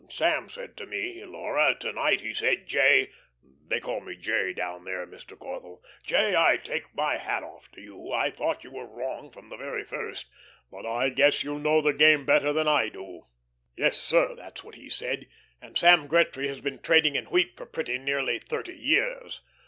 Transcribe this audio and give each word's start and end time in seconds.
Sam 0.09 0.49
said 0.49 0.75
to 0.77 0.87
me 0.87 1.23
Laura, 1.25 1.75
to 1.79 1.93
night, 1.93 2.21
he 2.21 2.33
said, 2.33 2.65
'J.,' 2.65 3.11
they 3.67 3.79
call 3.79 3.99
me 4.01 4.15
'J.' 4.15 4.51
down 4.53 4.83
there, 4.83 5.05
Mr. 5.05 5.37
Corthell 5.37 5.79
'J., 6.03 6.35
I 6.35 6.57
take 6.57 6.85
off 6.85 6.95
my 6.95 7.17
hat 7.17 7.43
to 7.73 7.81
you. 7.81 8.09
I 8.11 8.31
thought 8.31 8.63
you 8.63 8.71
were 8.71 8.87
wrong 8.87 9.29
from 9.29 9.49
the 9.49 9.57
very 9.57 9.83
first, 9.83 10.25
but 10.71 10.87
I 10.87 11.09
guess 11.09 11.43
you 11.43 11.59
know 11.59 11.81
this 11.81 11.97
game 11.97 12.25
better 12.25 12.51
than 12.51 12.67
I 12.67 12.89
do.' 12.89 13.21
Yes, 13.77 13.95
sir, 13.95 14.33
that's 14.33 14.63
what 14.63 14.73
he 14.73 14.89
said, 14.89 15.27
and 15.61 15.77
Sam 15.77 16.07
Gretry 16.07 16.47
has 16.47 16.61
been 16.61 16.79
trading 16.79 17.15
in 17.15 17.25
wheat 17.25 17.55
for 17.55 17.67
pretty 17.67 17.99
nearly 17.99 18.39
thirty 18.39 18.73
years. 18.73 19.41